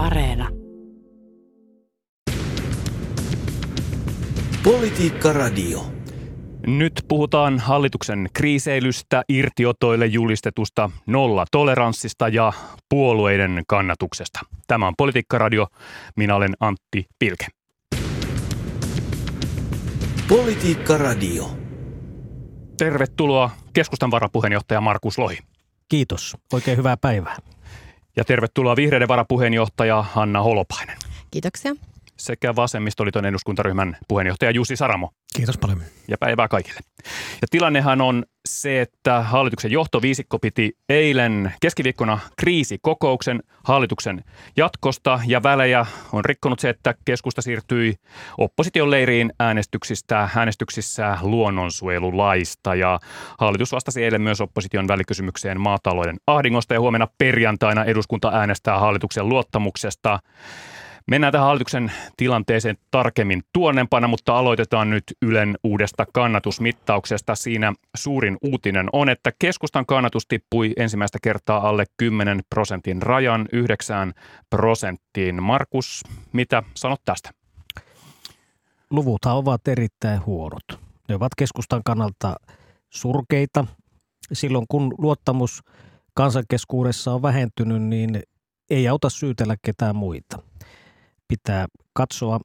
[0.00, 0.48] Areena.
[4.64, 5.92] Politiikka Radio.
[6.66, 12.52] Nyt puhutaan hallituksen kriiseilystä, irtiotoille julistetusta nollatoleranssista ja
[12.88, 14.40] puolueiden kannatuksesta.
[14.66, 15.66] Tämä on Politiikka Radio.
[16.16, 17.46] Minä olen Antti Pilke.
[20.28, 21.50] Politiikka Radio.
[22.78, 25.38] Tervetuloa keskustan varapuheenjohtaja Markus Lohi.
[25.88, 26.36] Kiitos.
[26.52, 27.36] Oikein hyvää päivää.
[28.16, 30.96] Ja tervetuloa vihreiden varapuheenjohtaja Hanna Holopainen.
[31.30, 31.74] Kiitoksia.
[32.20, 35.10] Sekä vasemmistoliiton eduskuntaryhmän puheenjohtaja Jussi Saramo.
[35.36, 35.82] Kiitos paljon.
[36.08, 36.80] Ja päivää kaikille.
[37.42, 44.24] Ja tilannehan on se, että hallituksen johtoviisikko piti eilen keskiviikkona kriisikokouksen hallituksen
[44.56, 47.94] jatkosta ja välejä on rikkonut se, että keskusta siirtyi
[48.38, 53.00] opposition leiriin äänestyksistä, äänestyksissä luonnonsuojelulaista ja
[53.38, 60.18] hallitus vastasi eilen myös opposition välikysymykseen maatalouden ahdingosta ja huomenna perjantaina eduskunta äänestää hallituksen luottamuksesta.
[61.10, 67.34] Mennään tähän hallituksen tilanteeseen tarkemmin tuonnempana, mutta aloitetaan nyt Ylen uudesta kannatusmittauksesta.
[67.34, 74.12] Siinä suurin uutinen on, että keskustan kannatus tippui ensimmäistä kertaa alle 10 prosentin rajan 9
[74.50, 75.42] prosenttiin.
[75.42, 77.30] Markus, mitä sanot tästä?
[78.90, 80.80] Luvuthan ovat erittäin huonot.
[81.08, 82.36] Ne ovat keskustan kannalta
[82.90, 83.66] surkeita.
[84.32, 85.62] Silloin kun luottamus
[86.14, 88.22] kansankeskuudessa on vähentynyt, niin
[88.70, 90.38] ei auta syytellä ketään muita–
[91.30, 92.40] pitää katsoa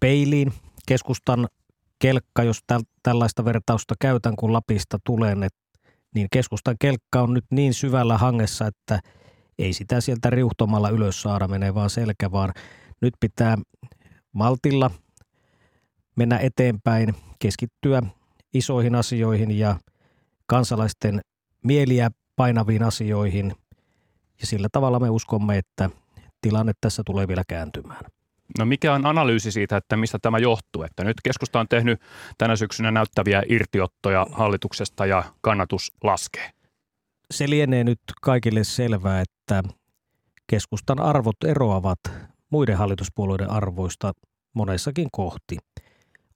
[0.00, 0.52] peiliin.
[0.86, 1.48] Keskustan
[1.98, 5.34] kelkka, jos täl, tällaista vertausta käytän, kun Lapista tulee,
[6.14, 9.00] niin keskustan kelkka on nyt niin syvällä hangessa, että
[9.58, 12.52] ei sitä sieltä riuhtomalla ylös saada, menee vaan selkä, vaan
[13.00, 13.58] nyt pitää
[14.32, 14.90] maltilla
[16.16, 18.02] mennä eteenpäin, keskittyä
[18.54, 19.76] isoihin asioihin ja
[20.46, 21.20] kansalaisten
[21.64, 23.54] mieliä painaviin asioihin.
[24.40, 25.90] Ja sillä tavalla me uskomme, että
[26.40, 28.04] tilanne tässä tulee vielä kääntymään.
[28.58, 30.82] No mikä on analyysi siitä, että mistä tämä johtuu?
[30.82, 32.00] Että nyt keskusta on tehnyt
[32.38, 36.50] tänä syksynä näyttäviä irtiottoja hallituksesta ja kannatus laskee.
[37.30, 39.62] Se lienee nyt kaikille selvää, että
[40.46, 42.00] keskustan arvot eroavat
[42.50, 44.12] muiden hallituspuolueiden arvoista
[44.54, 45.56] monessakin kohti.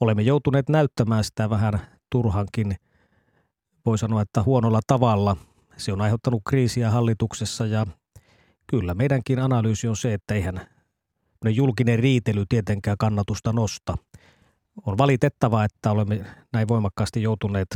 [0.00, 2.76] Olemme joutuneet näyttämään sitä vähän turhankin,
[3.86, 5.36] voi sanoa, että huonolla tavalla.
[5.76, 7.86] Se on aiheuttanut kriisiä hallituksessa ja
[8.66, 10.73] kyllä meidänkin analyysi on se, että eihän
[11.50, 13.96] julkinen riitely tietenkään kannatusta nosta.
[14.86, 17.68] On valitettavaa, että olemme näin voimakkaasti joutuneet,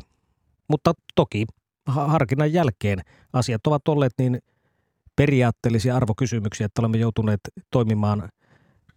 [0.68, 1.46] mutta toki
[1.86, 2.98] harkinnan jälkeen
[3.32, 4.38] asiat ovat olleet niin
[5.16, 7.40] periaatteellisia arvokysymyksiä, että olemme joutuneet
[7.70, 8.28] toimimaan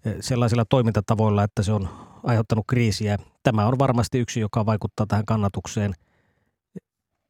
[0.05, 1.89] eh, sellaisilla toimintatavoilla, että se on
[2.23, 3.17] aiheuttanut kriisiä.
[3.43, 5.93] Tämä on varmasti yksi, joka vaikuttaa tähän kannatukseen.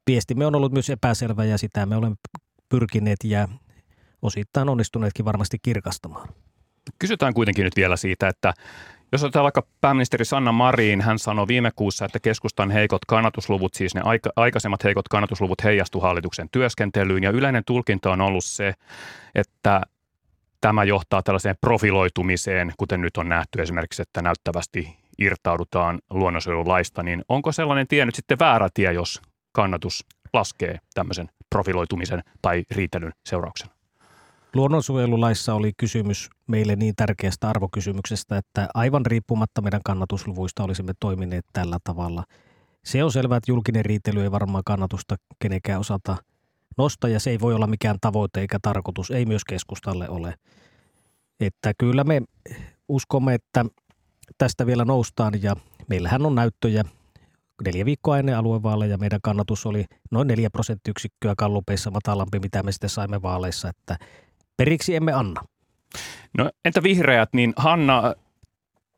[0.06, 2.16] Viestimme on ollut myös epäselvä ja sitä me olemme
[2.68, 3.48] pyrkineet ja
[4.22, 6.28] osittain onnistuneetkin varmasti kirkastamaan.
[6.98, 8.54] Kysytään kuitenkin nyt vielä siitä, että
[9.12, 13.94] jos otetaan vaikka pääministeri Sanna Marin, hän sanoi viime kuussa, että keskustan heikot kannatusluvut, siis
[13.94, 17.22] ne aika, aikaisemmat heikot kannatusluvut heijastu hallituksen työskentelyyn.
[17.22, 18.74] Ja yleinen tulkinta on ollut se,
[19.34, 19.80] että
[20.60, 27.52] tämä johtaa tällaiseen profiloitumiseen, kuten nyt on nähty esimerkiksi, että näyttävästi irtaudutaan luonnonsuojelulaista, niin onko
[27.52, 29.22] sellainen tie nyt sitten väärä tie, jos
[29.52, 33.81] kannatus laskee tämmöisen profiloitumisen tai riitelyn seurauksena?
[34.54, 41.78] Luonnonsuojelulaissa oli kysymys meille niin tärkeästä arvokysymyksestä, että aivan riippumatta meidän kannatusluvuista olisimme toimineet tällä
[41.84, 42.24] tavalla.
[42.84, 46.16] Se on selvää, että julkinen riitely ei varmaan kannatusta kenenkään osata
[46.78, 50.34] nostaa ja se ei voi olla mikään tavoite eikä tarkoitus, ei myös keskustalle ole.
[51.40, 52.22] Että kyllä me
[52.88, 53.64] uskomme, että
[54.38, 55.56] tästä vielä noustaan ja
[55.88, 56.84] meillähän on näyttöjä
[57.64, 62.90] neljä viikkoa ennen aluevaaleja meidän kannatus oli noin neljä prosenttiyksikköä kallupeissa matalampi, mitä me sitten
[62.90, 63.96] saimme vaaleissa, että
[64.64, 65.40] Periksi emme anna.
[66.38, 68.14] No entä vihreät, niin Hanna,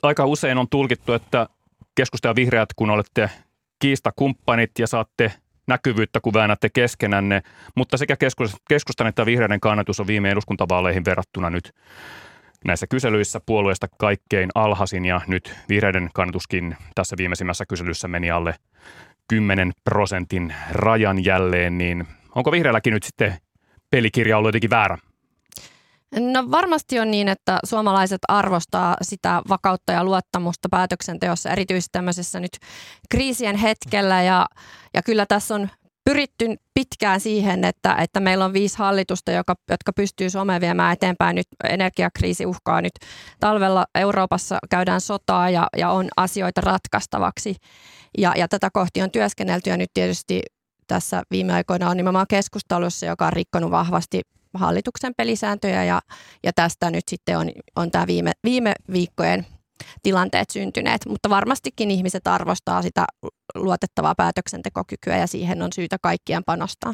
[0.03, 1.49] aika usein on tulkittu, että
[1.95, 3.31] keskusta ja vihreät, kun olette
[3.79, 5.33] kiistakumppanit ja saatte
[5.67, 7.43] näkyvyyttä, kun väännätte keskenänne,
[7.75, 8.17] mutta sekä
[8.69, 11.73] keskustan että vihreiden kannatus on viime eduskuntavaaleihin verrattuna nyt
[12.65, 18.55] näissä kyselyissä puolueesta kaikkein alhaisin ja nyt vihreiden kannatuskin tässä viimeisimmässä kyselyssä meni alle
[19.29, 23.37] 10 prosentin rajan jälleen, niin onko vihreälläkin nyt sitten
[23.91, 24.99] pelikirja ollut jotenkin väärä?
[26.21, 32.59] No varmasti on niin, että suomalaiset arvostaa sitä vakautta ja luottamusta päätöksenteossa, erityisesti tämmöisessä nyt
[33.11, 34.23] kriisien hetkellä.
[34.23, 34.47] Ja,
[34.95, 35.69] ja kyllä tässä on
[36.05, 41.37] pyritty pitkään siihen, että, että meillä on viisi hallitusta, joka, jotka pystyy Suomea viemään eteenpäin.
[41.37, 42.93] Nyt energiakriisi uhkaa nyt
[43.41, 47.57] talvella Euroopassa käydään sotaa ja, ja on asioita ratkaistavaksi.
[48.19, 50.43] Ja, ja tätä kohti on työskennelty ja nyt tietysti
[50.87, 54.23] tässä viime aikoina on nimenomaan keskustelussa, joka on rikkonut vahvasti
[54.55, 56.01] hallituksen pelisääntöjä ja,
[56.43, 59.47] ja tästä nyt sitten on, on tämä viime, viime viikkojen
[60.03, 63.05] tilanteet syntyneet, mutta varmastikin ihmiset arvostaa sitä
[63.55, 66.93] luotettavaa päätöksentekokykyä ja siihen on syytä kaikkien panostaa.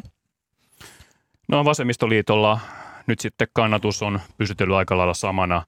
[1.47, 2.59] No vasemmistoliitolla
[3.07, 5.63] nyt sitten kannatus on pysytellyt aika lailla samana.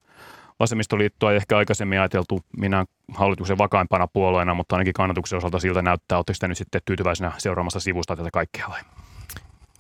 [0.60, 6.18] Vasemmistoliittoa ei ehkä aikaisemmin ajateltu minä hallituksen vakaimpana puolueena, mutta ainakin kannatuksen osalta siltä näyttää.
[6.18, 8.82] Oletteko te nyt sitten tyytyväisenä seuraamassa sivusta tätä kaikkea vai?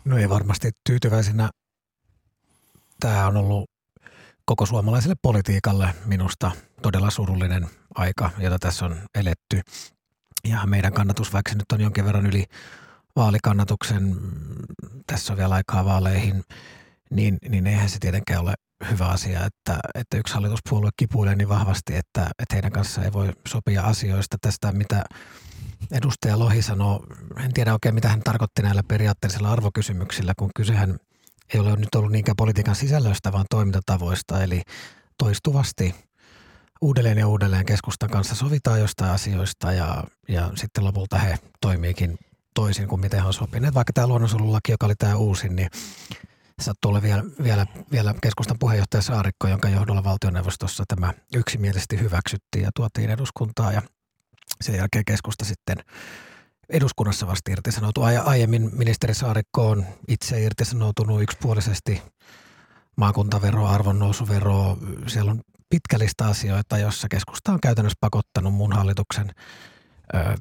[0.06, 1.50] No ei varmasti tyytyväisenä.
[3.00, 3.70] Tämä on ollut
[4.46, 6.52] koko suomalaiselle politiikalle minusta
[6.82, 9.62] todella surullinen aika, jota tässä on eletty.
[10.48, 12.46] Ja meidän kannatus, vaikka nyt on jonkin verran yli
[13.16, 14.16] vaalikannatuksen,
[15.08, 16.44] tässä on vielä aikaa vaaleihin,
[17.10, 18.54] niin, niin eihän se tietenkään ole
[18.92, 23.30] hyvä asia, että, että yksi hallituspuolue kipuilee niin vahvasti, että, että heidän kanssa ei voi
[23.48, 25.04] sopia asioista tästä, mitä
[25.92, 27.06] edustaja Lohi sanoo.
[27.46, 30.98] En tiedä oikein, mitä hän tarkoitti näillä periaatteellisilla arvokysymyksillä, kun kysehän
[31.54, 34.44] ei ole nyt ollut niinkään politiikan sisällöstä, vaan toimintatavoista.
[34.44, 34.62] Eli
[35.18, 35.96] toistuvasti
[36.82, 42.18] uudelleen ja uudelleen keskustan kanssa sovitaan jostain asioista ja, ja sitten lopulta he toimiikin
[42.54, 43.74] toisin kuin miten he on sopineet.
[43.74, 45.70] Vaikka tämä luonnonsuojelulaki, joka oli tämä uusin, niin
[46.62, 52.72] sattuu olla vielä, vielä, vielä keskustan puheenjohtaja Saarikko, jonka johdolla valtioneuvostossa tämä yksimielisesti hyväksyttiin ja
[52.76, 53.82] tuotiin eduskuntaa ja
[54.62, 55.78] sen jälkeen keskusta sitten
[56.70, 58.02] eduskunnassa vasta irtisanoutu.
[58.02, 62.02] Aiemmin ministeri Saarikko on itse irtisanoutunut yksipuolisesti
[62.96, 64.78] maakuntavero, arvonnousuvero.
[65.08, 69.32] Siellä on pitkä lista asioita, jossa keskusta on käytännössä pakottanut mun hallituksen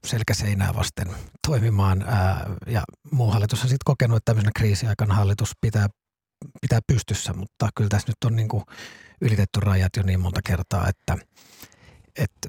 [0.07, 1.09] selkäseinää vasten
[1.47, 2.05] toimimaan.
[2.67, 5.89] Ja muu hallitus on sitten kokenut, että tämmöisenä kriisiaikana hallitus pitää,
[6.61, 8.65] pitää pystyssä, mutta kyllä tässä nyt on niin kuin
[9.21, 11.19] ylitetty rajat jo niin monta kertaa, että,
[12.19, 12.49] että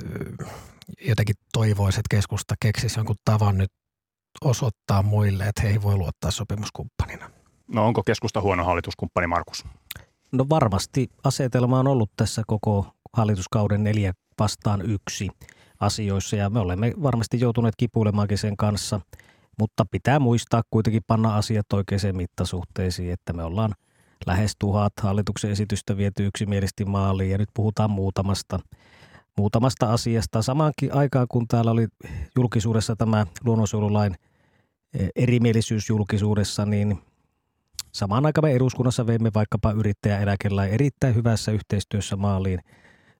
[1.01, 3.71] jotenkin toivoisi, että keskusta keksisi jonkun tavan nyt
[4.42, 7.30] osoittaa muille, että he ei voi luottaa sopimuskumppanina.
[7.68, 9.65] No onko keskusta huono hallituskumppani, Markus?
[10.31, 15.30] No varmasti asetelma on ollut tässä koko hallituskauden neljä vastaan yksi
[15.80, 19.01] asioissa ja me olemme varmasti joutuneet kipuilemaankin sen kanssa,
[19.59, 23.74] mutta pitää muistaa kuitenkin panna asiat oikeaan mittasuhteisiin, että me ollaan
[24.25, 28.59] lähes tuhat hallituksen esitystä viety yksimielisesti maaliin ja nyt puhutaan muutamasta
[29.38, 30.41] muutamasta asiasta.
[30.41, 31.88] Samaankin aikaan, kun täällä oli
[32.35, 34.15] julkisuudessa tämä luonnonsuojelulain
[35.00, 37.00] e, erimielisyys julkisuudessa, niin
[37.91, 42.59] samaan aikaan me eduskunnassa veimme vaikkapa yrittäjäeläkelain erittäin hyvässä yhteistyössä maaliin,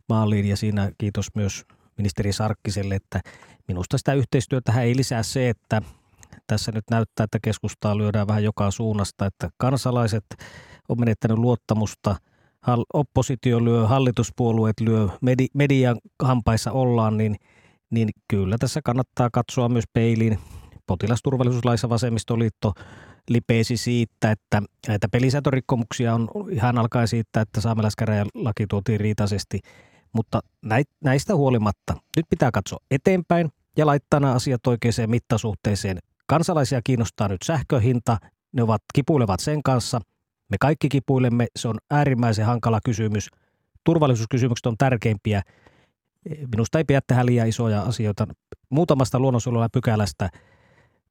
[0.10, 1.66] maaliin ja siinä kiitos myös
[1.98, 3.22] ministeri Sarkkiselle, että
[3.68, 5.82] minusta sitä yhteistyötä ei lisää se, että
[6.48, 10.26] tässä nyt näyttää, että keskustaa lyödään vähän joka suunnasta, että kansalaiset
[10.90, 12.16] on menettänyt luottamusta–
[12.94, 17.36] oppositio lyö, hallituspuolueet lyö, medi, median hampaissa ollaan, niin,
[17.90, 20.40] niin kyllä tässä kannattaa katsoa myös peiliin.
[20.88, 22.74] Potilasturvallisuuslaissa vasemmistoliitto
[23.30, 29.60] lipeisi siitä, että näitä pelisäätörikkomuksia on ihan alkaen siitä, että saamelaiskäräjälaki tuotiin riitaisesti,
[30.14, 30.40] mutta
[31.04, 35.98] näistä huolimatta nyt pitää katsoa eteenpäin ja laittaa nämä asiat oikeaan mittasuhteeseen.
[36.28, 38.18] Kansalaisia kiinnostaa nyt sähköhinta,
[38.52, 40.02] ne ovat kipuilevat sen kanssa–
[40.54, 43.30] me kaikki kipuilemme, se on äärimmäisen hankala kysymys.
[43.84, 45.42] Turvallisuuskysymykset on tärkeimpiä.
[46.52, 48.28] Minusta ei pidä tehdä liian isoja asioita
[48.70, 50.30] muutamasta luonnonsuojelua pykälästä,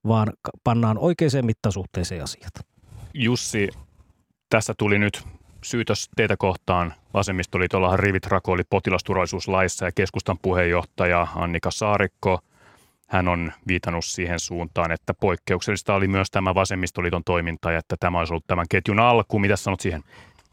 [0.06, 0.32] vaan
[0.64, 2.52] pannaan oikeaan mittasuhteeseen asiat.
[3.14, 3.68] Jussi,
[4.48, 5.22] tässä tuli nyt
[5.64, 6.94] syytös teitä kohtaan.
[7.14, 12.38] Vasemmistoliitollahan rivit rakoili potilasturvallisuuslaissa ja keskustan puheenjohtaja Annika Saarikko–
[13.12, 18.18] hän on viitannut siihen suuntaan, että poikkeuksellista oli myös tämä vasemmistoliiton toiminta ja että tämä
[18.18, 19.38] olisi ollut tämän ketjun alku.
[19.38, 20.04] Mitä sanot siihen?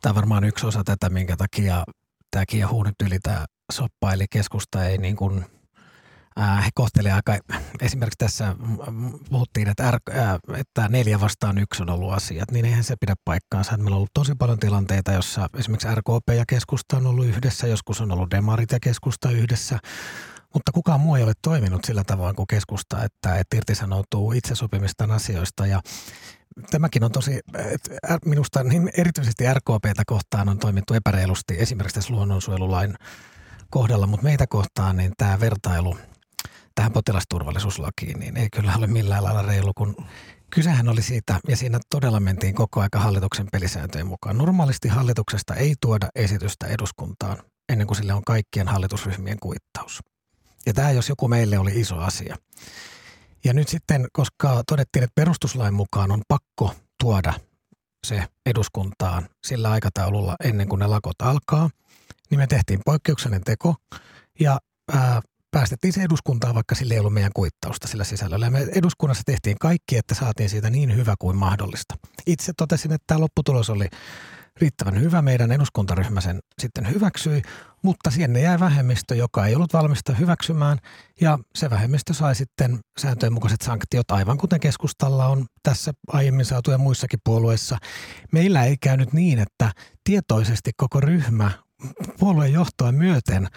[0.01, 1.83] Tämä on varmaan yksi osa tätä, minkä takia
[2.31, 5.45] tämä kiehuu nyt yli tämä soppa, eli keskusta ei niin kuin,
[6.39, 7.43] he kohtelevat aika,
[7.81, 8.55] esimerkiksi tässä
[9.29, 9.97] puhuttiin, että, R,
[10.57, 13.77] että neljä vastaan yksi on ollut asiat, niin eihän se pidä paikkaansa.
[13.77, 18.01] Meillä on ollut tosi paljon tilanteita, jossa esimerkiksi RKP ja keskusta on ollut yhdessä, joskus
[18.01, 19.79] on ollut demarit ja keskusta yhdessä,
[20.53, 25.11] mutta kukaan muu ei ole toiminut sillä tavoin kuin keskusta, että, että irtisanoutuu itse sopimistaan
[25.11, 25.81] asioista ja
[26.71, 27.39] Tämäkin on tosi,
[28.25, 32.95] minusta niin erityisesti RKPtä kohtaan on toimittu epäreilusti esimerkiksi tässä luonnonsuojelulain
[33.69, 35.97] kohdalla, mutta meitä kohtaan niin tämä vertailu
[36.75, 39.95] tähän potilasturvallisuuslakiin niin ei kyllä ole millään lailla reilu, kun
[40.49, 44.37] kysehän oli siitä, ja siinä todella mentiin koko aika hallituksen pelisääntöjen mukaan.
[44.37, 47.37] Normaalisti hallituksesta ei tuoda esitystä eduskuntaan
[47.69, 49.99] ennen kuin sille on kaikkien hallitusryhmien kuittaus.
[50.69, 52.35] Ja tämä jos joku meille oli iso asia.
[53.43, 57.33] Ja nyt sitten, koska todettiin, että perustuslain mukaan on pakko tuoda
[58.07, 61.69] se eduskuntaan sillä aikataululla ennen kuin ne lakot alkaa,
[62.29, 63.75] niin me tehtiin poikkeuksellinen teko
[64.39, 64.59] ja
[64.93, 65.21] ää,
[65.51, 68.45] päästettiin se eduskuntaan, vaikka sillä ei ollut meidän kuittausta sillä sisällöllä.
[68.45, 71.95] Ja me eduskunnassa tehtiin kaikki, että saatiin siitä niin hyvä kuin mahdollista.
[72.27, 73.87] Itse totesin, että tämä lopputulos oli
[74.61, 75.21] riittävän hyvä.
[75.21, 77.41] Meidän eduskuntaryhmä sen sitten hyväksyi,
[77.81, 80.77] mutta sinne jäi vähemmistö, joka ei ollut valmista hyväksymään.
[81.21, 86.71] Ja se vähemmistö sai sitten sääntöjen mukaiset sanktiot, aivan kuten keskustalla on tässä aiemmin saatu
[86.71, 87.77] ja muissakin puolueissa.
[88.31, 89.71] Meillä ei käynyt niin, että
[90.03, 91.51] tietoisesti koko ryhmä
[92.19, 93.47] puolueen johtoa myöten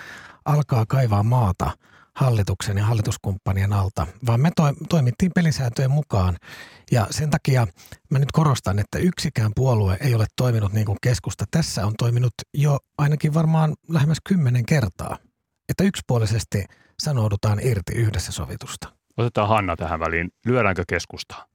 [0.45, 1.71] alkaa kaivaa maata
[2.17, 6.37] hallituksen ja hallituskumppanien alta, vaan me to, toimittiin pelisääntöjen mukaan.
[6.93, 7.67] Ja sen takia
[8.11, 11.45] mä nyt korostan, että yksikään puolue ei ole toiminut niin kuin keskusta.
[11.51, 15.19] Tässä on toiminut jo ainakin varmaan lähemmäs kymmenen kertaa,
[15.69, 16.65] että yksipuolisesti
[17.03, 18.89] sanoudutaan irti yhdessä sovitusta.
[19.17, 20.31] Otetaan Hanna tähän väliin.
[20.47, 21.47] Lyödäänkö keskustaa?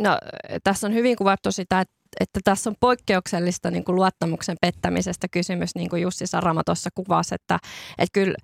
[0.00, 0.18] No,
[0.64, 5.74] tässä on hyvin kuvattu sitä, että että tässä on poikkeuksellista niin kuin luottamuksen pettämisestä kysymys,
[5.74, 7.58] niin kuin Jussi Sarama tuossa kuvasi, että,
[7.98, 8.34] että kyllä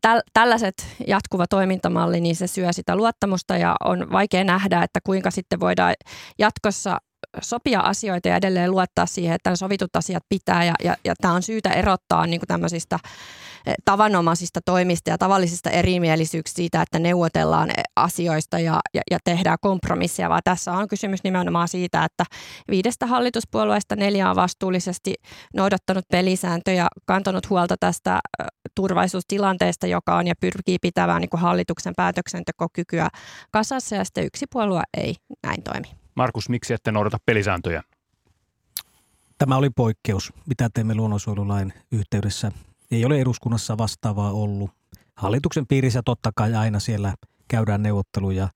[0.00, 0.74] täl, tällaiset
[1.06, 5.94] jatkuva toimintamalli, niin se syö sitä luottamusta ja on vaikea nähdä, että kuinka sitten voidaan
[6.38, 6.98] jatkossa
[7.42, 10.64] sopia asioita ja edelleen luottaa siihen, että sovitut asiat pitää.
[10.64, 12.98] Ja, ja, ja tämä on syytä erottaa niin kuin tämmöisistä
[13.66, 19.58] eh, tavanomaisista toimista ja tavallisista erimielisyyksistä siitä, että neuvotellaan eh, asioista ja, ja, ja tehdään
[19.60, 22.24] kompromisseja, vaan tässä on kysymys nimenomaan siitä, että
[22.70, 25.14] viidestä hallituspuolueesta neljä on vastuullisesti
[25.54, 28.20] noudattanut pelisääntöjä, kantanut huolta tästä
[28.74, 33.08] turvallisuustilanteesta, joka on ja pyrkii pitämään niin kuin hallituksen päätöksentekokykyä
[33.50, 33.96] kasassa.
[33.96, 35.14] Ja sitten yksi puolue ei
[35.46, 35.99] näin toimi.
[36.14, 37.82] Markus, miksi ette noudata pelisääntöjä?
[39.38, 42.52] Tämä oli poikkeus, mitä teemme luonnonsuojelulain yhteydessä.
[42.90, 44.70] Ei ole eduskunnassa vastaavaa ollut.
[45.16, 47.14] Hallituksen piirissä totta kai aina siellä
[47.48, 48.48] käydään neuvotteluja.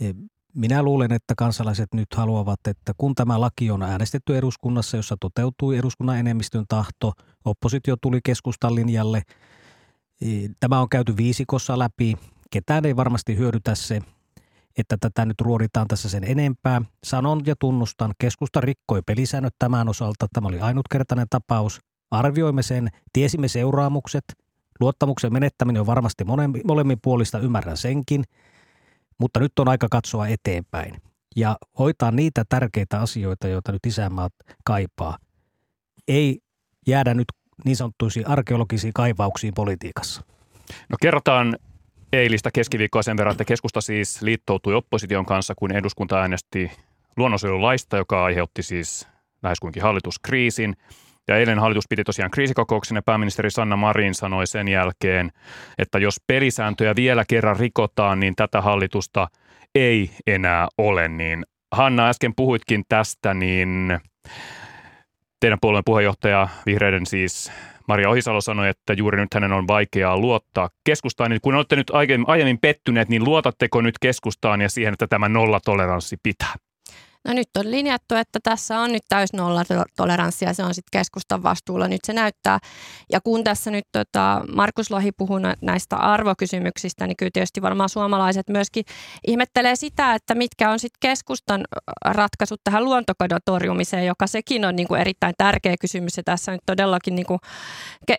[0.00, 0.12] E,
[0.54, 5.78] minä luulen, että kansalaiset nyt haluavat, että kun tämä laki on äänestetty eduskunnassa, jossa toteutui
[5.78, 7.12] eduskunnan enemmistön tahto,
[7.44, 9.22] oppositio tuli keskustan linjalle,
[10.20, 10.26] e,
[10.60, 12.16] tämä on käyty viisikossa läpi,
[12.50, 14.00] ketään ei varmasti hyödytä se,
[14.78, 16.82] että tätä nyt ruoditaan tässä sen enempää.
[17.04, 20.26] Sanon ja tunnustan, keskusta rikkoi pelisäännöt tämän osalta.
[20.32, 21.80] Tämä oli ainutkertainen tapaus.
[22.10, 24.24] Arvioimme sen, tiesimme seuraamukset.
[24.80, 26.24] Luottamuksen menettäminen on varmasti
[26.64, 28.24] molemmin puolista, ymmärrän senkin.
[29.18, 30.94] Mutta nyt on aika katsoa eteenpäin
[31.36, 34.32] ja hoitaa niitä tärkeitä asioita, joita nyt isänmaat
[34.64, 35.18] kaipaa.
[36.08, 36.40] Ei
[36.86, 37.26] jäädä nyt
[37.64, 40.22] niin sanottuisiin arkeologisiin kaivauksiin politiikassa.
[40.88, 41.56] No kerrotaan
[42.12, 46.70] eilistä keskiviikkoa sen verran, että keskusta siis liittoutui opposition kanssa, kun eduskunta äänesti
[47.16, 49.08] luonnonsuojelulaista, joka aiheutti siis
[49.42, 50.76] lähes kuinkin hallituskriisin.
[51.28, 55.30] Ja eilen hallitus piti tosiaan kriisikokouksen ja pääministeri Sanna Marin sanoi sen jälkeen,
[55.78, 59.28] että jos pelisääntöjä vielä kerran rikotaan, niin tätä hallitusta
[59.74, 61.08] ei enää ole.
[61.08, 64.00] Niin Hanna, äsken puhuitkin tästä, niin
[65.42, 67.52] teidän puolueen puheenjohtaja, vihreiden siis
[67.88, 71.30] Maria Ohisalo sanoi, että juuri nyt hänen on vaikeaa luottaa keskustaan.
[71.30, 71.90] Niin kun olette nyt
[72.26, 76.54] aiemmin pettyneet, niin luotatteko nyt keskustaan ja siihen, että tämä nollatoleranssi pitää?
[77.24, 81.42] No nyt on linjattu, että tässä on nyt täys nollatoleranssi ja se on sitten keskustan
[81.42, 81.88] vastuulla.
[81.88, 82.58] Nyt se näyttää.
[83.12, 88.48] Ja kun tässä nyt tota, Markus Lohi puhuu näistä arvokysymyksistä, niin kyllä tietysti varmaan suomalaiset
[88.48, 88.84] myöskin
[89.26, 91.64] ihmettelee sitä, että mitkä on sitten keskustan
[92.04, 96.16] ratkaisut tähän luontokadon torjumiseen, joka sekin on niin kuin erittäin tärkeä kysymys.
[96.16, 97.40] Ja tässä nyt todellakin niin kuin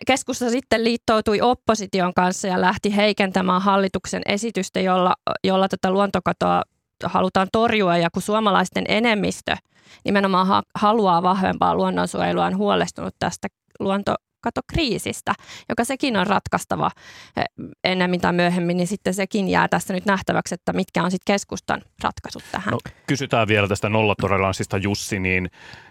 [0.06, 6.62] keskusta sitten liittoutui opposition kanssa ja lähti heikentämään hallituksen esitystä, jolla, jolla tätä luontokatoa
[7.04, 9.56] halutaan torjua ja kun suomalaisten enemmistö
[10.04, 13.48] nimenomaan ha- haluaa vahvempaa luonnonsuojelua, on huolestunut tästä
[13.80, 15.34] luontokatokriisistä,
[15.68, 16.90] joka sekin on ratkaistava
[17.36, 17.44] eh,
[17.84, 21.82] ennemmin tai myöhemmin, niin sitten sekin jää tässä nyt nähtäväksi, että mitkä on sitten keskustan
[22.02, 22.72] ratkaisut tähän.
[22.72, 25.50] No, kysytään vielä tästä nollatoleranssista Jussi, niin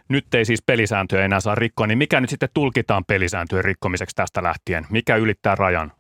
[0.10, 4.44] nyt ei siis pelisääntöjä enää saa rikkoa, niin mikä nyt sitten tulkitaan pelisääntöjen rikkomiseksi tästä
[4.44, 4.88] lähtien?
[4.90, 5.92] Mikä ylittää rajan?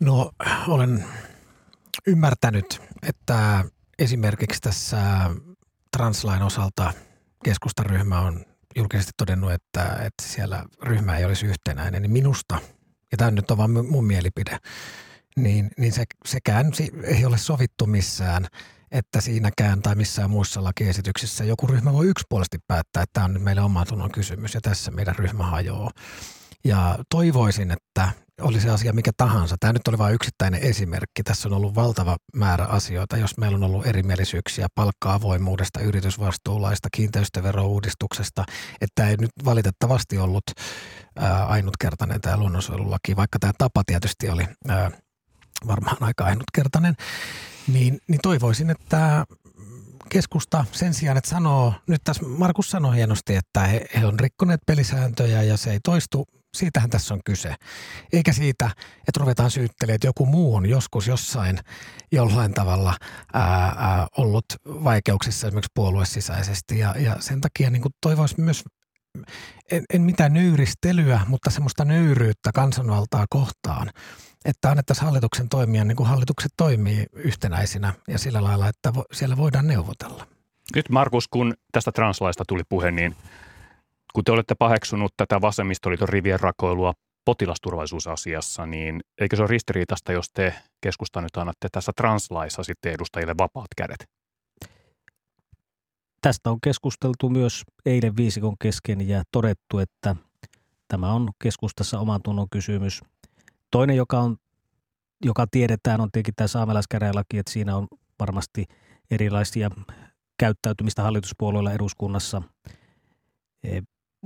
[0.00, 0.32] No
[0.68, 1.04] olen
[2.06, 3.64] ymmärtänyt, että
[3.98, 5.30] esimerkiksi tässä
[5.96, 6.92] translain osalta
[7.44, 8.44] keskustaryhmä on
[8.76, 12.58] julkisesti todennut, että, että siellä ryhmä ei olisi yhtenäinen, niin minusta,
[13.12, 14.58] ja tämä nyt on vain mun mielipide,
[15.36, 16.72] niin, niin se, sekään
[17.04, 18.46] ei ole sovittu missään,
[18.90, 23.42] että siinäkään tai missään muissa lakiesityksissä joku ryhmä voi yksipuolisesti päättää, että tämä on nyt
[23.42, 25.90] meille oman tunnon kysymys ja tässä meidän ryhmä hajoaa.
[26.64, 29.56] Ja toivoisin, että oli se asia mikä tahansa.
[29.60, 31.22] Tämä nyt oli vain yksittäinen esimerkki.
[31.22, 38.44] Tässä on ollut valtava määrä asioita, jos meillä on ollut erimielisyyksiä palkka-avoimuudesta, yritysvastuulaista, kiinteistöverouudistuksesta,
[38.80, 40.44] että ei nyt valitettavasti ollut
[41.16, 44.90] ää, ainutkertainen tämä luonnonsuojelulaki, vaikka tämä tapa tietysti oli ää,
[45.66, 46.94] varmaan aika ainutkertainen,
[47.68, 49.26] niin, niin toivoisin, että
[50.08, 54.60] keskusta sen sijaan, että sanoo, nyt tässä Markus sanoi hienosti, että he, he on rikkoneet
[54.66, 56.24] pelisääntöjä ja se ei toistu
[56.56, 57.54] Siitähän tässä on kyse.
[58.12, 58.70] Eikä siitä,
[59.08, 61.58] että ruvetaan syyttelemään, että joku muu on joskus jossain
[62.12, 62.94] jollain tavalla
[63.32, 66.78] ää, ää, ollut vaikeuksissa esimerkiksi puoluesisäisesti.
[66.78, 68.64] Ja, ja sen takia niin toivoisi myös
[69.70, 73.90] en, en mitään nöyristelyä, mutta semmoista nöyryyttä kansanvaltaa kohtaan,
[74.44, 79.36] että annettaisiin hallituksen toimia niin kuin hallitukset toimii yhtenäisinä ja sillä lailla, että vo, siellä
[79.36, 80.26] voidaan neuvotella.
[80.76, 83.16] Nyt Markus, kun tästä translaista tuli puhe, niin
[84.16, 86.92] kun te olette paheksunut tätä vasemmistoliiton rivien rakoilua
[87.24, 93.34] potilasturvallisuusasiassa, niin eikö se ole ristiriitasta, jos te keskusta nyt annatte tässä translaissa sitten edustajille
[93.38, 94.08] vapaat kädet?
[96.22, 100.16] Tästä on keskusteltu myös eilen viisikon kesken ja todettu, että
[100.88, 103.00] tämä on keskustassa oman tunnon kysymys.
[103.70, 104.36] Toinen, joka, on,
[105.24, 107.86] joka tiedetään, on tietenkin tämä saamelaiskäräjälaki, että siinä on
[108.20, 108.64] varmasti
[109.10, 109.70] erilaisia
[110.38, 112.42] käyttäytymistä hallituspuolueilla eduskunnassa.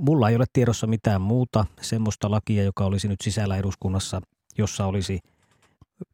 [0.01, 4.21] Mulla ei ole tiedossa mitään muuta semmoista lakia, joka olisi nyt sisällä eduskunnassa,
[4.57, 5.19] jossa olisi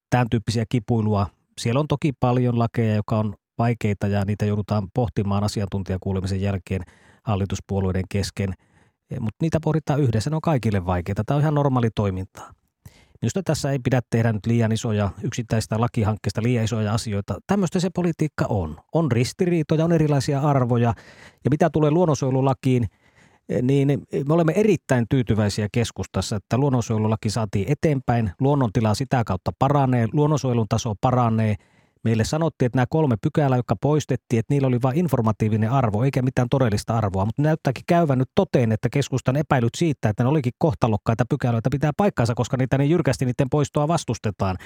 [0.09, 1.27] tämän tyyppisiä kipuilua.
[1.57, 6.81] Siellä on toki paljon lakeja, joka on vaikeita ja niitä joudutaan pohtimaan asiantuntijakuulemisen jälkeen
[7.23, 8.53] hallituspuolueiden kesken.
[9.11, 11.23] E, Mutta niitä pohditaan yhdessä, ne on kaikille vaikeita.
[11.23, 12.51] Tämä on ihan normaali toimintaa.
[13.21, 17.39] Minusta tässä ei pidä tehdä nyt liian isoja yksittäistä lakihankkeista, liian isoja asioita.
[17.47, 18.77] Tämmöistä se politiikka on.
[18.93, 20.93] On ristiriitoja, on erilaisia arvoja.
[21.43, 22.87] Ja mitä tulee luonnonsuojelulakiin,
[23.61, 23.87] niin
[24.27, 28.31] me olemme erittäin tyytyväisiä keskustassa, että luonnonsuojelulaki saatiin eteenpäin.
[28.39, 31.55] Luonnontila sitä kautta paranee, luonnonsuojelun taso paranee–
[32.07, 36.21] Meille sanottiin, että nämä kolme pykälää, jotka poistettiin, että niillä oli vain informatiivinen arvo eikä
[36.21, 37.25] mitään todellista arvoa.
[37.25, 41.91] Mutta näyttääkin käyvän nyt toteen, että keskustan epäilyt siitä, että ne olikin kohtalokkaita pykälöitä pitää
[41.97, 44.57] paikkaansa, koska niitä niin jyrkästi niiden poistoa vastustetaan.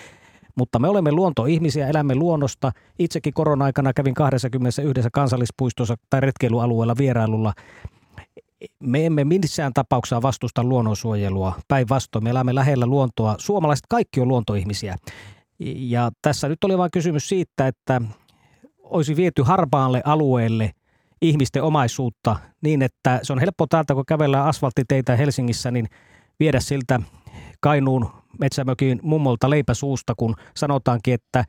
[0.55, 2.71] Mutta me olemme luontoihmisiä, elämme luonnosta.
[2.99, 7.53] Itsekin korona-aikana kävin 21 kansallispuistossa tai retkeilyalueella vierailulla
[8.79, 11.53] me emme missään tapauksessa vastusta luonnonsuojelua.
[11.67, 13.35] Päinvastoin me elämme lähellä luontoa.
[13.37, 14.95] Suomalaiset kaikki on luontoihmisiä.
[15.59, 18.01] Ja tässä nyt oli vain kysymys siitä, että
[18.83, 20.71] olisi viety harpaalle alueelle
[21.21, 25.87] ihmisten omaisuutta niin, että se on helppo täältä, kun kävellään asfalttiteitä Helsingissä, niin
[26.39, 26.99] viedä siltä
[27.59, 31.45] Kainuun metsämökin mummolta leipäsuusta, kun sanotaankin, että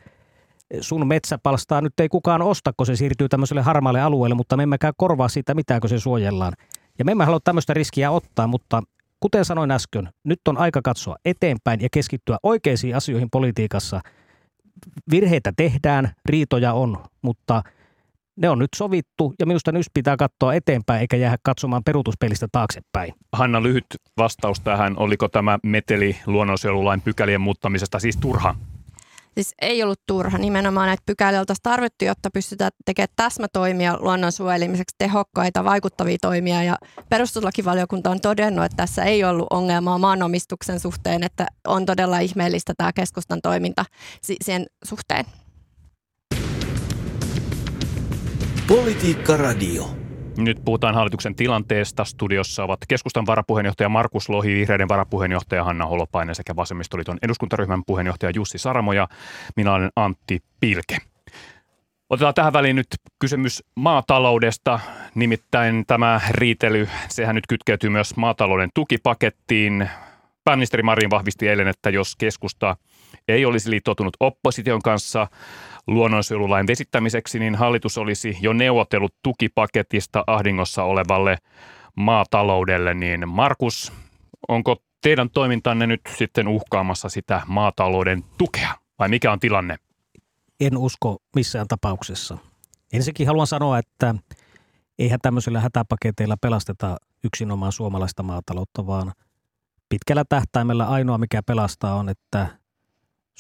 [0.81, 4.95] sun metsäpalstaa nyt ei kukaan osta, kun se siirtyy tämmöiselle harmaalle alueelle, mutta me emmekään
[4.97, 6.53] korvaa siitä mitään, kun se suojellaan.
[6.99, 8.83] Ja me emme halua tämmöistä riskiä ottaa, mutta
[9.23, 14.01] Kuten sanoin äsken, nyt on aika katsoa eteenpäin ja keskittyä oikeisiin asioihin politiikassa.
[15.11, 17.63] Virheitä tehdään, riitoja on, mutta
[18.37, 23.15] ne on nyt sovittu ja minusta nyt pitää katsoa eteenpäin eikä jäädä katsomaan peruutuspelistä taaksepäin.
[23.33, 24.99] Hanna, lyhyt vastaus tähän.
[24.99, 28.55] Oliko tämä meteli luonnonsuojelulain pykälien muuttamisesta siis turha?
[29.35, 30.39] Siis ei ollut turha.
[30.39, 36.63] Nimenomaan näitä pykäliä oltaisiin tarvittu, jotta pystytään tekemään täsmätoimia luonnon suojelemiseksi tehokkaita, vaikuttavia toimia.
[36.63, 36.77] Ja
[37.09, 42.93] perustuslakivaliokunta on todennut, että tässä ei ollut ongelmaa maanomistuksen suhteen, että on todella ihmeellistä tämä
[42.93, 43.85] keskustan toiminta
[44.43, 45.25] sen suhteen.
[48.69, 50.02] Politiikka Radio.
[50.37, 52.05] Nyt puhutaan hallituksen tilanteesta.
[52.05, 58.59] Studiossa ovat keskustan varapuheenjohtaja Markus Lohi, vihreiden varapuheenjohtaja Hanna Holopainen sekä vasemmistoliiton eduskuntaryhmän puheenjohtaja Jussi
[58.59, 59.09] Saramo ja
[59.57, 60.97] minä olen Antti Pilke.
[62.11, 62.87] Otetaan tähän väliin nyt
[63.19, 64.81] kysymys maataloudesta.
[65.15, 69.89] Nimittäin tämä riitely, sehän nyt kytkeytyy myös maatalouden tukipakettiin.
[70.45, 72.77] Pääministeri Marin vahvisti eilen, että jos keskusta
[73.29, 75.27] ei olisi liittoutunut opposition kanssa–
[75.87, 81.39] luonnonsuojelulain vesittämiseksi, niin hallitus olisi jo neuvotellut tukipaketista ahdingossa olevalle
[81.97, 82.95] maataloudelle.
[82.95, 83.93] Niin Markus,
[84.49, 89.77] onko teidän toimintanne nyt sitten uhkaamassa sitä maatalouden tukea vai mikä on tilanne?
[90.61, 92.39] En usko missään tapauksessa.
[92.93, 94.15] Ensinnäkin haluan sanoa, että
[94.99, 99.13] eihän tämmöisillä hätäpaketeilla pelasteta yksinomaan suomalaista maataloutta, vaan
[99.89, 102.62] pitkällä tähtäimellä ainoa mikä pelastaa on, että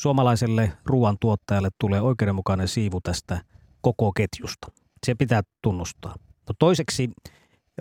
[0.02, 3.40] suomalaiselle ruoantuottajalle tulee oikeudenmukainen siivu tästä
[3.80, 4.72] koko ketjusta.
[5.06, 6.14] Se pitää tunnustaa.
[6.48, 7.10] No toiseksi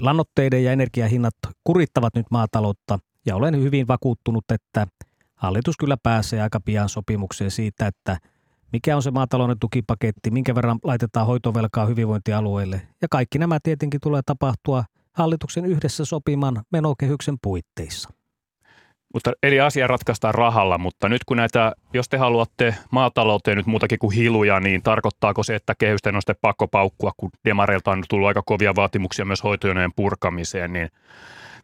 [0.01, 4.87] lannoitteiden ja energiahinnat kurittavat nyt maataloutta ja olen hyvin vakuuttunut, että
[5.35, 8.17] hallitus kyllä pääsee aika pian sopimukseen siitä, että
[8.73, 12.87] mikä on se maatalouden tukipaketti, minkä verran laitetaan hoitovelkaa hyvinvointialueille.
[13.01, 18.09] Ja kaikki nämä tietenkin tulee tapahtua hallituksen yhdessä sopiman menokehyksen puitteissa.
[19.13, 23.99] Mutta eli asia ratkaistaan rahalla, mutta nyt kun näitä, jos te haluatte maatalouteen nyt muutakin
[23.99, 28.27] kuin hiluja, niin tarkoittaako se, että kehysten on sitten pakko paukkua, kun demareilta on tullut
[28.27, 30.89] aika kovia vaatimuksia myös hoitojonojen purkamiseen, niin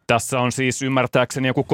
[0.06, 1.66] tässä on siis ymmärtääkseni joku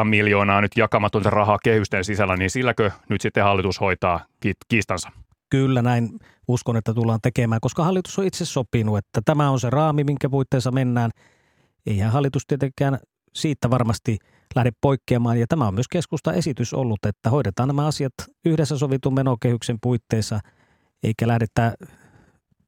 [0.00, 4.20] 300-400 miljoonaa nyt jakamatonta rahaa kehysten sisällä, niin silläkö nyt sitten hallitus hoitaa
[4.68, 5.10] kiistansa?
[5.50, 6.08] Kyllä näin
[6.48, 10.28] uskon, että tullaan tekemään, koska hallitus on itse sopinut, että tämä on se raami, minkä
[10.30, 11.10] puitteissa mennään.
[11.86, 12.98] Eihän hallitus tietenkään
[13.34, 14.18] siitä varmasti
[14.54, 15.40] lähde poikkeamaan.
[15.40, 18.12] Ja tämä on myös keskusta esitys ollut, että hoidetaan nämä asiat
[18.44, 20.40] yhdessä sovitun menokehyksen puitteissa,
[21.02, 21.74] eikä lähdetä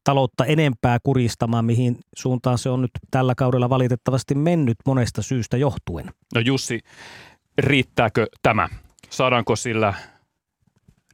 [0.04, 6.10] taloutta enempää kuristamaan, mihin suuntaan se on nyt tällä kaudella valitettavasti mennyt monesta syystä johtuen.
[6.34, 6.80] No Jussi,
[7.58, 8.68] riittääkö tämä?
[9.10, 9.94] Saadaanko sillä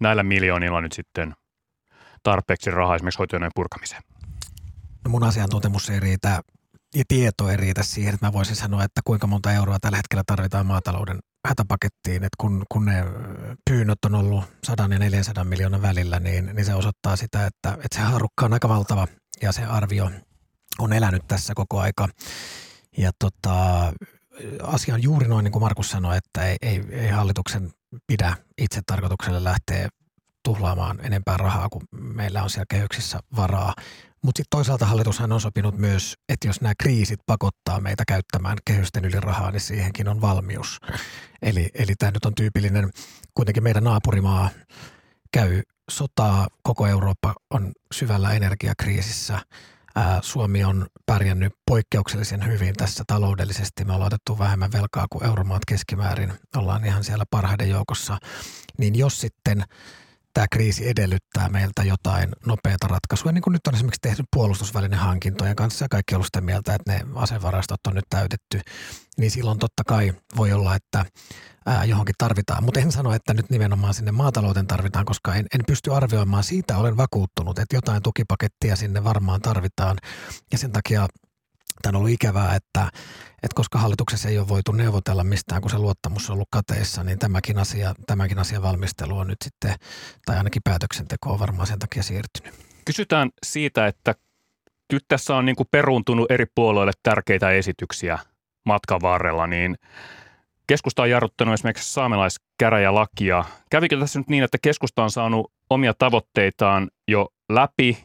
[0.00, 1.34] näillä miljoonilla nyt sitten
[2.22, 4.02] tarpeeksi rahaa esimerkiksi hoitojonojen purkamiseen?
[5.04, 6.42] No mun asiantuntemus ei riitä
[6.94, 10.22] ja tieto ei riitä siihen, että mä voisin sanoa, että kuinka monta euroa tällä hetkellä
[10.26, 12.16] tarvitaan maatalouden hätäpakettiin.
[12.16, 13.04] Että kun, kun ne
[13.70, 17.96] pyynnöt on ollut 100 ja 400 miljoonan välillä, niin, niin se osoittaa sitä, että, että
[17.96, 19.06] se harukka on aika valtava
[19.42, 20.10] ja se arvio
[20.78, 22.08] on elänyt tässä koko aika.
[22.98, 23.92] Ja tota,
[24.62, 27.70] asia on juuri noin niin kuin Markus sanoi, että ei, ei, ei hallituksen
[28.06, 29.88] pidä itse tarkoitukselle lähteä
[30.44, 33.74] tuhlaamaan enempää rahaa kuin meillä on siellä kehyksissä varaa.
[34.24, 39.04] Mutta sitten toisaalta hallitushan on sopinut myös, että jos nämä kriisit pakottaa meitä käyttämään kehysten
[39.04, 40.80] yli rahaa, niin siihenkin on valmius.
[41.42, 42.90] Eli, eli tämä nyt on tyypillinen,
[43.34, 44.50] kuitenkin meidän naapurimaa
[45.32, 49.40] käy sotaa, koko Eurooppa on syvällä energiakriisissä.
[49.94, 53.84] Ää, Suomi on pärjännyt poikkeuksellisen hyvin tässä taloudellisesti.
[53.84, 56.32] Me ollaan otettu vähemmän velkaa kuin euromaat keskimäärin.
[56.56, 58.18] Ollaan ihan siellä parhaiden joukossa.
[58.78, 59.64] Niin jos sitten
[60.34, 65.56] tämä kriisi edellyttää meiltä jotain nopeata ratkaisua, niin kuin nyt on esimerkiksi tehty puolustusvälinen hankintojen
[65.56, 68.60] kanssa ja kaikki ollut sitä mieltä, että ne asevarastot on nyt täytetty,
[69.16, 71.04] niin silloin totta kai voi olla, että
[71.66, 72.64] ää, johonkin tarvitaan.
[72.64, 76.44] Mutta en sano, että nyt nimenomaan sinne maatalouteen tarvitaan, koska en, en pysty arvioimaan.
[76.44, 79.96] Siitä, olen vakuuttunut, että jotain tukipakettia sinne varmaan tarvitaan.
[80.52, 81.08] Ja sen takia
[81.82, 82.82] Tämä on ollut ikävää, että,
[83.42, 87.18] että koska hallituksessa ei ole voitu neuvotella mistään, kun se luottamus on ollut kateissa, niin
[87.18, 89.74] tämäkin asia, tämäkin asia valmistelu on nyt sitten,
[90.26, 92.54] tai ainakin päätöksenteko on varmaan sen takia siirtynyt.
[92.84, 94.14] Kysytään siitä, että
[94.92, 98.18] nyt tässä on niin kuin peruuntunut eri puolueille tärkeitä esityksiä
[98.64, 99.76] matkan varrella, niin
[100.66, 103.44] keskusta on jarruttanut esimerkiksi saamelaiskäräjälakia.
[103.70, 108.04] Kävikö tässä nyt niin, että keskusta on saanut omia tavoitteitaan jo läpi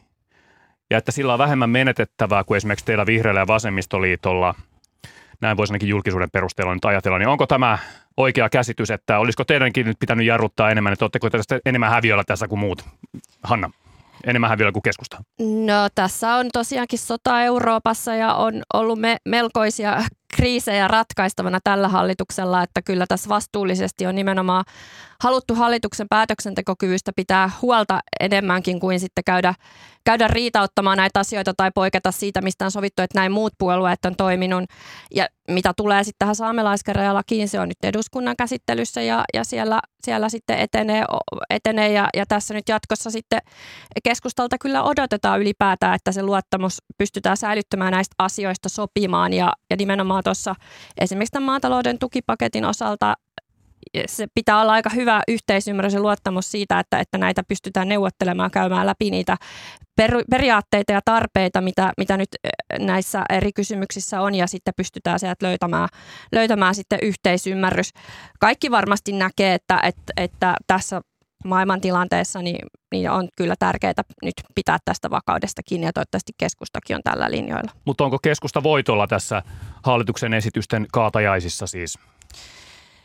[0.90, 4.54] ja että sillä on vähemmän menetettävää kuin esimerkiksi teillä vihreällä ja vasemmistoliitolla,
[5.40, 7.78] näin voisi ainakin julkisuuden perusteella nyt ajatella, niin onko tämä
[8.16, 12.48] oikea käsitys, että olisiko teidänkin nyt pitänyt jarruttaa enemmän, että oletteko tästä enemmän häviöllä tässä
[12.48, 12.84] kuin muut?
[13.42, 13.70] Hanna,
[14.24, 15.22] enemmän häviöllä kuin keskusta.
[15.40, 19.96] No tässä on tosiaankin sota Euroopassa ja on ollut me, melkoisia
[20.36, 24.64] kriisejä ratkaistavana tällä hallituksella, että kyllä tässä vastuullisesti on nimenomaan
[25.22, 29.54] haluttu hallituksen päätöksentekokyvystä pitää huolta enemmänkin kuin sitten käydä,
[30.04, 34.16] käydä riitauttamaan näitä asioita tai poiketa siitä, mistä on sovittu, että näin muut puolueet on
[34.16, 34.64] toiminut.
[35.14, 40.28] Ja mitä tulee sitten tähän saamelaiskäräjälakiin, se on nyt eduskunnan käsittelyssä ja, ja siellä, siellä
[40.28, 41.04] sitten etenee,
[41.50, 43.40] etenee ja, ja tässä nyt jatkossa sitten
[44.04, 50.17] keskustalta kyllä odotetaan ylipäätään, että se luottamus pystytään säilyttämään näistä asioista sopimaan ja, ja nimenomaan
[50.22, 50.54] tuossa
[51.00, 53.14] esimerkiksi tämän maatalouden tukipaketin osalta
[54.06, 58.86] se pitää olla aika hyvä yhteisymmärrys ja luottamus siitä, että, että näitä pystytään neuvottelemaan, käymään
[58.86, 59.36] läpi niitä
[59.96, 65.18] per, periaatteita ja tarpeita, mitä, mitä nyt eh, näissä eri kysymyksissä on, ja sitten pystytään
[65.18, 65.88] sieltä löytämään,
[66.32, 67.90] löytämään sitten yhteisymmärrys.
[68.40, 71.00] Kaikki varmasti näkee, että, että, että tässä
[71.44, 77.02] maailmantilanteessa niin, niin on kyllä tärkeää nyt pitää tästä vakaudesta kiinni ja toivottavasti keskustakin on
[77.04, 77.72] tällä linjoilla.
[77.84, 79.42] Mutta onko keskusta voitolla tässä
[79.82, 81.98] hallituksen esitysten kaatajaisissa siis?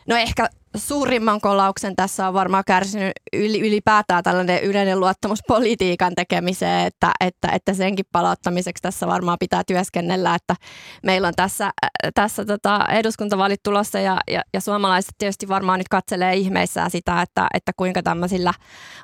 [0.08, 7.12] No ehkä suurimman kolauksen tässä on varmaan kärsinyt ylipäätään tällainen yleinen luottamus politiikan tekemiseen, että,
[7.20, 10.56] että, että senkin palauttamiseksi tässä varmaan pitää työskennellä, että
[11.04, 11.72] meillä on tässä,
[12.16, 17.48] tässä tota eduskuntavaalit tulossa ja, ja, ja suomalaiset tietysti varmaan nyt katselee ihmeissään sitä, että,
[17.54, 18.54] että kuinka tämmöisillä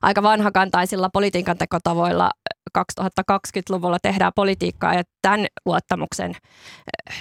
[0.01, 2.31] aika vanhakantaisilla politiikan tekotavoilla
[2.77, 6.35] 2020-luvulla tehdään politiikkaa ja tämän luottamuksen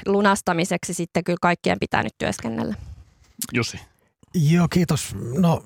[0.06, 2.74] lunastamiseksi sitten kyllä kaikkien pitää nyt työskennellä.
[3.52, 3.80] Jussi.
[4.34, 5.14] Joo, kiitos.
[5.38, 5.62] No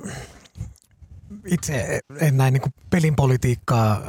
[1.47, 4.01] itse en näin niin pelin politiikkaa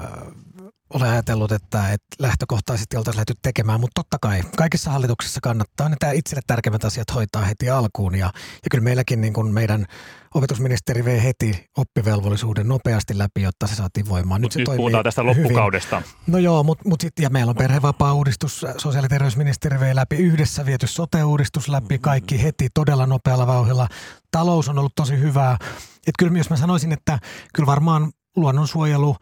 [0.94, 5.96] ole ajatellut, että, että lähtökohtaisesti oltaisiin lähty tekemään, mutta totta kai kaikissa hallituksissa kannattaa ne
[6.14, 8.16] itselle tärkeimmät asiat hoitaa heti alkuun.
[8.16, 9.86] Ja, ja kyllä meilläkin niin kuin meidän
[10.34, 14.42] opetusministeri vei heti oppivelvollisuuden nopeasti läpi, jotta se saatiin voimaan.
[14.42, 16.00] Nyt, nyt puhutaan tästä loppukaudesta.
[16.00, 16.12] Hyvin.
[16.28, 20.66] No joo, mutta mut sitten ja meillä on perhevapaa-uudistus, sosiaali- ja terveysministeri vei läpi yhdessä
[20.66, 23.88] viety sote-uudistus läpi, kaikki heti todella nopealla vauhilla.
[24.32, 25.58] Talous on ollut tosi hyvää.
[25.96, 27.20] Että kyllä jos mä sanoisin, että
[27.54, 29.16] kyllä varmaan luonnonsuojelu,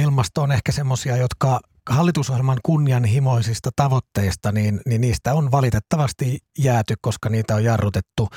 [0.00, 7.28] ilmasto on ehkä semmoisia, jotka hallitusohjelman kunnianhimoisista tavoitteista, niin, niin niistä on valitettavasti jääty, koska
[7.28, 8.28] niitä on jarrutettu.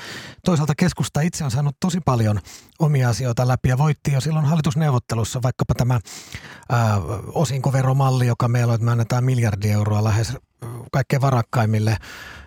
[0.44, 2.40] Toisaalta keskusta itse on saanut tosi paljon
[2.78, 6.00] omia asioita läpi ja voitti jo silloin hallitusneuvottelussa vaikkapa tämä
[6.70, 7.00] ää,
[7.34, 10.36] osinkoveromalli, joka meillä on, että me annetaan miljardi euroa lähes
[10.92, 11.96] kaikkein varakkaimmille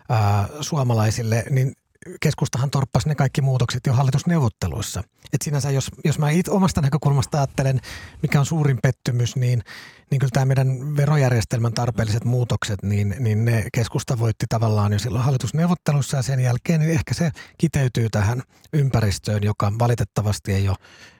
[0.10, 1.74] ää, suomalaisille, niin
[2.22, 5.04] keskustahan torppasi ne kaikki muutokset jo hallitusneuvotteluissa.
[5.34, 7.82] Et sinänsä, jos, jos mä itse omasta näkökulmasta ajattelen,
[8.22, 9.64] mikä on suurin pettymys, niin,
[10.12, 15.26] niin kyllä tämä meidän verojärjestelmän tarpeelliset muutokset, niin, niin ne keskusta voitti tavallaan jo silloin
[15.26, 18.42] hallitusneuvottelussa ja sen jälkeen niin ehkä se kiteytyy tähän
[18.74, 20.78] ympäristöön, joka valitettavasti ei ole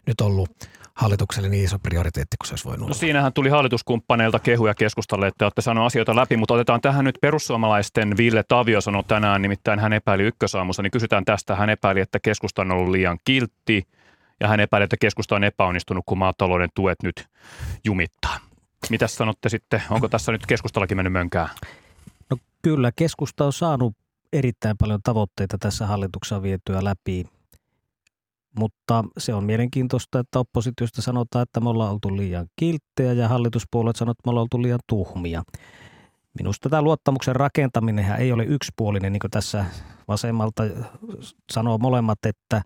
[0.08, 0.50] nyt ollut
[0.96, 2.94] hallitukselle niin iso prioriteetti kuin se olisi voinut No olla.
[2.94, 8.18] siinähän tuli hallituskumppaneilta kehuja keskustalle, että olette sanoneet asioita läpi, mutta otetaan tähän nyt perussuomalaisten
[8.18, 11.56] Ville Tavio sanoi tänään, nimittäin hän epäili ykkösaamussa, niin kysytään tästä.
[11.56, 13.88] Hän epäili, että keskusta on ollut liian kiltti
[14.40, 17.26] ja hän epäili, että keskusta on epäonnistunut, kun maatalouden tuet nyt
[17.84, 18.38] jumittaa.
[18.90, 21.50] Mitä sanotte sitten, onko tässä nyt keskustallakin mennyt mönkään?
[22.30, 23.94] No kyllä, keskusta on saanut
[24.34, 27.26] erittäin paljon tavoitteita tässä hallituksessa vietyä läpi,
[28.60, 33.96] mutta se on mielenkiintoista, että oppositiosta sanotaan, että me ollaan oltu liian kilttejä ja hallituspuolueet
[33.96, 35.44] sanoo, että me ollaan oltu liian tuhmia.
[36.38, 39.66] Minusta tämä luottamuksen rakentaminen ei ole yksipuolinen, niin kuin tässä
[40.08, 40.64] vasemmalta
[41.52, 42.62] sanoo molemmat, että,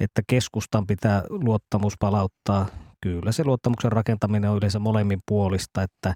[0.00, 2.66] että keskustan pitää luottamus palauttaa.
[3.00, 6.14] Kyllä se luottamuksen rakentaminen on yleensä molemmin puolista, että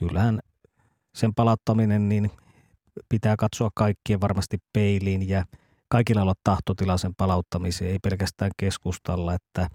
[0.00, 0.40] kyllähän
[1.14, 2.30] sen palauttaminen, niin
[3.08, 5.44] pitää katsoa kaikkien varmasti peiliin ja
[5.88, 9.68] kaikilla olla tahtotila sen palauttamiseen, ei pelkästään keskustalla, että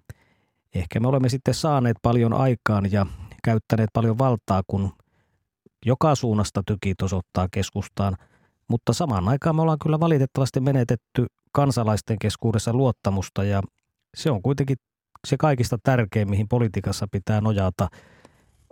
[0.75, 3.05] ehkä me olemme sitten saaneet paljon aikaan ja
[3.43, 4.91] käyttäneet paljon valtaa, kun
[5.85, 8.15] joka suunnasta tykit osoittaa keskustaan,
[8.67, 13.61] mutta samaan aikaan me ollaan kyllä valitettavasti menetetty kansalaisten keskuudessa luottamusta ja
[14.15, 14.77] se on kuitenkin
[15.27, 17.87] se kaikista tärkein, mihin politiikassa pitää nojata.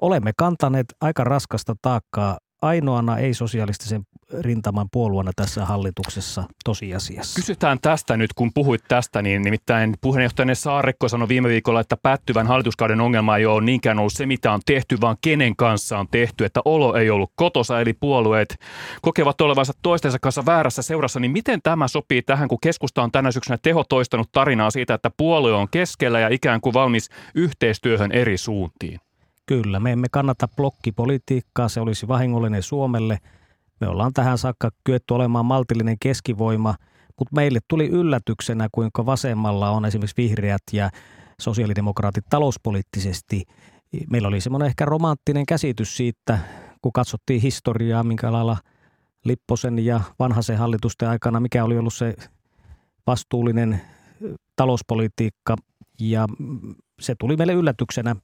[0.01, 4.01] Olemme kantaneet aika raskasta taakkaa ainoana ei-sosialistisen
[4.39, 7.35] rintaman puolueena tässä hallituksessa tosiasiassa.
[7.35, 12.47] Kysytään tästä nyt, kun puhuit tästä, niin nimittäin puheenjohtajanne Saarikko sanoi viime viikolla, että päättyvän
[12.47, 16.45] hallituskauden ongelma ei ole niinkään ollut se, mitä on tehty, vaan kenen kanssa on tehty,
[16.45, 18.57] että olo ei ollut kotosa, eli puolueet
[19.01, 23.31] kokevat olevansa toistensa kanssa väärässä seurassa, niin miten tämä sopii tähän, kun keskusta on tänä
[23.31, 28.37] syksynä teho toistanut tarinaa siitä, että puolue on keskellä ja ikään kuin valmis yhteistyöhön eri
[28.37, 28.99] suuntiin?
[29.51, 33.17] Kyllä, me emme kannata blokkipolitiikkaa, se olisi vahingollinen Suomelle.
[33.79, 36.75] Me ollaan tähän saakka kyetty olemaan maltillinen keskivoima,
[37.19, 40.89] mutta meille tuli yllätyksenä, kuinka vasemmalla on esimerkiksi vihreät ja
[41.41, 43.43] sosiaalidemokraatit talouspoliittisesti.
[44.09, 46.39] Meillä oli semmoinen ehkä romanttinen käsitys siitä,
[46.81, 48.57] kun katsottiin historiaa, minkä lailla
[49.25, 52.13] Lipposen ja vanhaisen hallitusten aikana, mikä oli ollut se
[53.07, 53.81] vastuullinen
[54.55, 55.55] talouspolitiikka.
[55.99, 56.27] Ja
[56.99, 58.15] se tuli meille yllätyksenä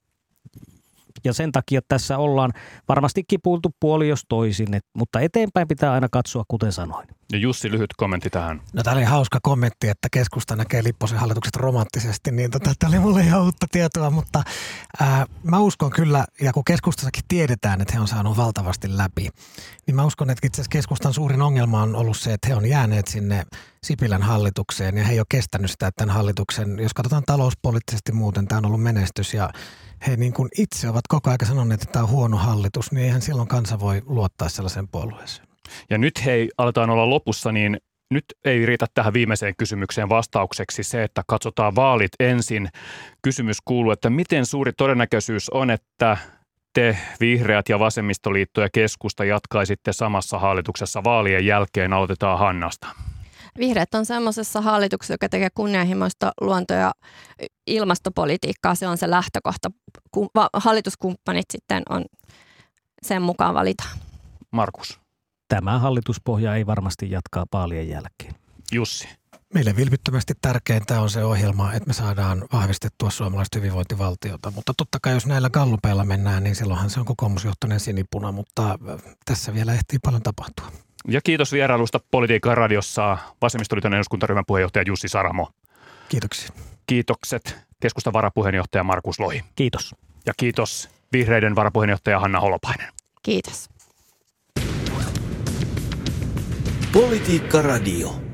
[1.23, 2.53] ja sen takia tässä ollaan
[2.89, 7.07] varmasti kipuiltu puoli jos toisin, et, mutta eteenpäin pitää aina katsoa, kuten sanoin.
[7.31, 8.61] Ja Jussi, lyhyt kommentti tähän.
[8.73, 12.99] No tämä oli hauska kommentti, että keskusta näkee Lipposen hallitukset romanttisesti, niin tota, tämä oli
[12.99, 14.43] mulle ihan uutta tietoa, mutta
[14.99, 19.29] ää, mä uskon kyllä, ja kun keskustassakin tiedetään, että he on saanut valtavasti läpi,
[19.87, 22.65] niin mä uskon, että itse asiassa keskustan suurin ongelma on ollut se, että he on
[22.65, 23.45] jääneet sinne
[23.83, 28.47] Sipilän hallitukseen ja he ei ole kestänyt sitä, että tämän hallituksen, jos katsotaan talouspoliittisesti muuten,
[28.47, 29.49] tämä on ollut menestys ja
[30.07, 33.21] he niin kuin itse ovat koko ajan sanoneet, että tämä on huono hallitus, niin eihän
[33.21, 35.47] silloin kansa voi luottaa sellaiseen puolueeseen.
[35.89, 37.77] Ja nyt hei, aletaan olla lopussa, niin
[38.11, 42.69] nyt ei riitä tähän viimeiseen kysymykseen vastaukseksi se, että katsotaan vaalit ensin.
[43.21, 46.17] Kysymys kuuluu, että miten suuri todennäköisyys on, että
[46.73, 51.93] te vihreät ja vasemmistoliitto ja keskusta jatkaisitte samassa hallituksessa vaalien jälkeen.
[51.93, 52.87] Aloitetaan Hannasta.
[53.57, 56.91] Vihreät on semmoisessa hallituksessa, joka tekee kunnianhimoista luonto- ja
[57.67, 58.75] ilmastopolitiikkaa.
[58.75, 59.71] Se on se lähtökohta.
[60.11, 62.05] Kun hallituskumppanit sitten on
[63.01, 63.97] sen mukaan valitaan.
[64.51, 64.99] Markus.
[65.47, 68.35] Tämä hallituspohja ei varmasti jatkaa vaalien jälkeen.
[68.71, 69.07] Jussi.
[69.53, 74.51] Meille vilpittömästi tärkeintä on se ohjelma, että me saadaan vahvistettua suomalaista hyvinvointivaltiota.
[74.51, 78.79] Mutta totta kai jos näillä gallupeilla mennään, niin silloinhan se on kokoomusjohtoinen sinipuna, mutta
[79.25, 80.71] tässä vielä ehtii paljon tapahtua.
[81.07, 85.49] Ja kiitos vierailusta Politiikan radiossa vasemmistoliiton eduskuntaryhmän puheenjohtaja Jussi Saramo.
[86.09, 86.49] Kiitoksia.
[86.87, 89.43] Kiitokset keskustan varapuheenjohtaja Markus Lohi.
[89.55, 89.95] Kiitos.
[90.25, 92.93] Ja kiitos vihreiden varapuheenjohtaja Hanna Holopainen.
[93.23, 93.69] Kiitos.
[96.93, 98.26] Politiikka Radio.